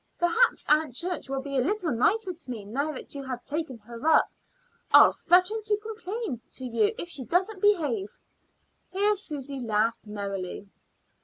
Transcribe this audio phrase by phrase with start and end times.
[0.17, 3.77] Perhaps Aunt Church will be a little nicer to me now that you have taken
[3.77, 4.31] her up.
[4.91, 8.17] I'll threaten to complain to you if she doesn't behave."
[8.91, 10.69] Here Susy laughed merrily.